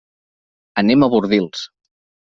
[0.83, 1.71] Anem a Bordils.